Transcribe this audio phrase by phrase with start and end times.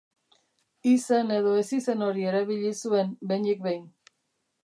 [0.91, 3.87] Izen edo ezizen hori erabili zuen, behinik behin.